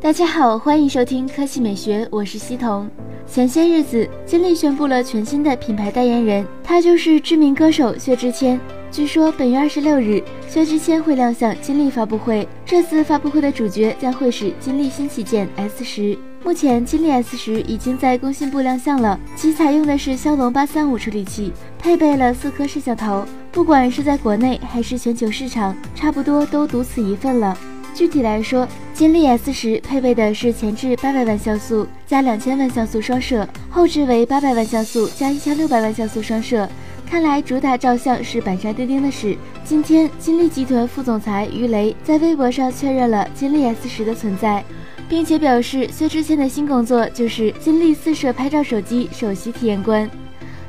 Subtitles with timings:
[0.00, 2.88] 大家好，欢迎收听科技美学，我是西彤。
[3.26, 8.60] 前些日子，金立宣布了全新的品牌代言人，他就是知名歌手薛之谦。
[8.92, 12.48] 据说本月二十六日，薛之谦会亮相金立发布会。
[12.64, 16.16] 这次发布会的主角将会是金立新旗舰 S 十。
[16.44, 23.26] 目前，金立 S 十已经在工信部亮相了，其采用的是骁龙八三五处理器，配备了四颗摄像头。
[23.50, 27.58] 不管是在国内还是全球市场，差不多都独此一份了。
[27.98, 36.68] 具体来说，金立 S 十配备的是前置八百万像素加两千万像素双摄，后置为八百万像素加一千六百万像素双摄。
[37.10, 39.36] 看来主打照相是板上钉钉的事。
[39.64, 44.62] 今天，金立集团副总裁于雷在微博上确认了金立 S 十的存在，
[45.08, 50.08] 并且表示薛之谦的新工作就是金立四摄拍照手机首席体验官。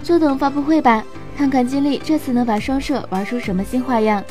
[0.02, 1.04] 就等发布会吧，
[1.38, 4.24] 看看金立这次能把双摄玩出什么新花样。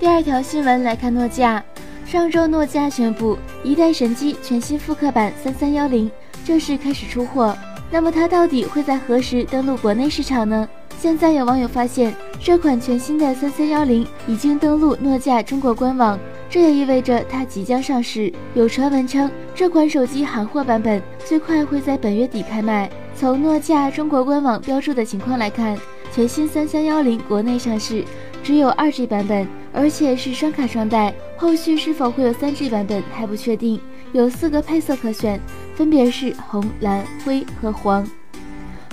[0.00, 1.62] 第二条新闻来看诺基亚。
[2.10, 6.10] 上周，诺基亚宣布一代神机全新复刻版三三幺零
[6.42, 7.54] 正式开始出货。
[7.90, 10.66] 那么，它到底会在何时登陆国内市场呢？
[10.98, 18.32] 现在有网友发现，这款全新的三三幺零已经登陆诺基亚中国官网，这也意味着它即将上市。
[18.54, 22.88] 有传闻称，这款手机韩货版本最快会在本月底开卖。
[23.14, 25.76] 从诺基亚中国官网标注的情况来看，
[26.10, 28.02] 全新三三幺零国内上市
[28.42, 29.46] 只有二 G 版本。
[29.72, 33.80] 而且是双卡双待，后续是否会有三 G 版本还不确定。
[34.12, 35.38] 有四个配色可选，
[35.74, 38.06] 分别是红、蓝、灰和黄。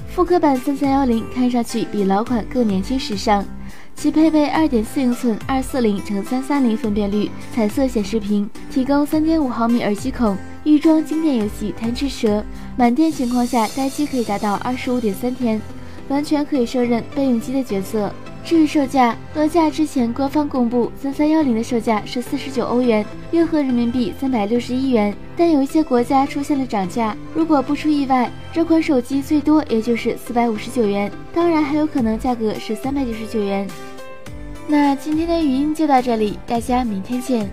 [0.09, 3.43] 复刻版三三幺零看上去比老款更年轻时尚，
[3.95, 12.43] 其配备二点四英寸二四零乘三三零分辨率彩色显示屏，提供三点五毫米耳机孔，预装经典游戏贪吃蛇，
[12.77, 15.61] 满电情况下待机可以达到二十五点三天，
[16.09, 18.11] 完全可以胜任备用机的角色。
[18.45, 25.11] 至于售价，诺基亚之前官方公布三三幺零的售价是四十九欧元，约合人民币三百六十一元。
[25.35, 33.67] 但有一些国家出现了涨价，如果不出意外，这款手机最多也就是四百五十九元，当然还有可能价格是三百九十九元。
[34.67, 37.49] 那今天的语音就到这里，大家明天见。